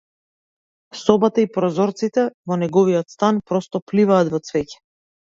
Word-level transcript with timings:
Собата 0.99 1.43
и 1.43 1.49
прозорците 1.57 2.23
во 2.51 2.57
неговиот 2.61 3.13
стан 3.15 3.41
просто 3.51 3.83
пливаат 3.93 4.33
во 4.37 4.41
цвеќе. 4.49 4.81